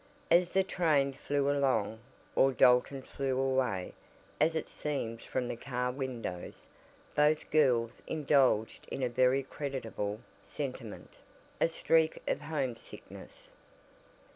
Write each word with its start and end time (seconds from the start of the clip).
As 0.31 0.49
the 0.49 0.63
train 0.63 1.13
flew 1.13 1.47
along, 1.51 1.99
or 2.35 2.51
Dalton 2.53 3.03
flew 3.03 3.39
away, 3.39 3.93
as 4.39 4.55
it 4.55 4.67
seemed 4.67 5.21
from 5.21 5.47
the 5.47 5.55
car 5.55 5.91
windows, 5.91 6.65
both 7.13 7.47
girls 7.51 8.01
indulged 8.07 8.87
in 8.91 9.03
a 9.03 9.09
very 9.09 9.43
creditable 9.43 10.21
sentiment 10.41 11.17
a 11.59 11.67
streak 11.67 12.19
of 12.27 12.39
homesickness. 12.41 13.51